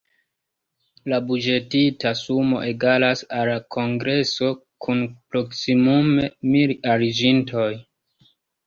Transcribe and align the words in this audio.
La 1.11 1.19
buĝetita 1.27 2.13
sumo 2.23 2.63
egalas 2.71 3.23
al 3.43 3.53
kongreso 3.77 4.53
kun 4.87 5.07
proksimume 5.21 6.29
mil 6.57 6.79
aliĝintoj. 6.97 7.73